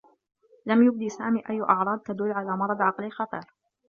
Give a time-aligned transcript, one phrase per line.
[0.65, 3.43] لم يبدِ سامي أيّ أعراض تدلّ على مرض عقليّ خطير.